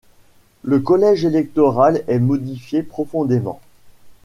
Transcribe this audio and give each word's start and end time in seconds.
Le 0.63 0.79
collège 0.79 1.25
électoral 1.25 2.03
est 2.07 2.17
modifié 2.17 2.81
profondément. 2.81 3.61